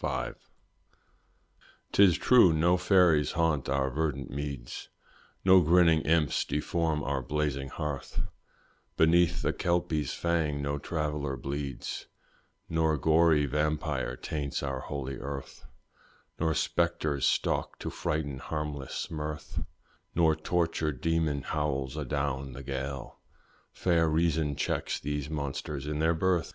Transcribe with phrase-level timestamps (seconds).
[0.00, 0.30] V.
[1.92, 4.88] 'Tis true no fairies haunt our verdant meads,
[5.44, 8.22] No grinning imps deform our blazing hearth;
[8.96, 12.06] Beneath the kelpie's fang no traveller bleeds,
[12.70, 15.66] Nor gory vampyre taints our holy earth,
[16.38, 19.62] Nor spectres stalk to frighten harmless mirth,
[20.14, 23.18] Nor tortured demon howls adown the gale;
[23.74, 26.54] Fair reason checks these monsters in their birth.